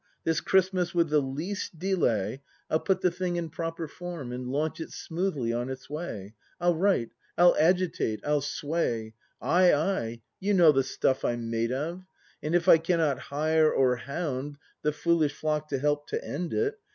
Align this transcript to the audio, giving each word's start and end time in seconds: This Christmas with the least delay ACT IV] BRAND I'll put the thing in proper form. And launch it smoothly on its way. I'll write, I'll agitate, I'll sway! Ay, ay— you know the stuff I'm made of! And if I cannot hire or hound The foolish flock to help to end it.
This 0.23 0.41
Christmas 0.41 0.95
with 0.95 1.09
the 1.09 1.19
least 1.21 1.77
delay 1.77 2.33
ACT 2.33 2.33
IV] 2.33 2.39
BRAND 2.39 2.41
I'll 2.71 2.79
put 2.79 3.01
the 3.01 3.11
thing 3.11 3.35
in 3.35 3.49
proper 3.51 3.87
form. 3.87 4.31
And 4.31 4.47
launch 4.47 4.79
it 4.79 4.89
smoothly 4.89 5.53
on 5.53 5.69
its 5.69 5.91
way. 5.91 6.33
I'll 6.59 6.73
write, 6.73 7.11
I'll 7.37 7.55
agitate, 7.59 8.19
I'll 8.25 8.41
sway! 8.41 9.13
Ay, 9.43 9.71
ay— 9.71 10.21
you 10.39 10.55
know 10.55 10.71
the 10.71 10.81
stuff 10.81 11.23
I'm 11.23 11.51
made 11.51 11.71
of! 11.71 12.03
And 12.41 12.55
if 12.55 12.67
I 12.67 12.79
cannot 12.79 13.19
hire 13.19 13.71
or 13.71 13.95
hound 13.97 14.57
The 14.81 14.91
foolish 14.91 15.35
flock 15.35 15.67
to 15.67 15.77
help 15.77 16.07
to 16.07 16.25
end 16.27 16.51
it. 16.55 16.79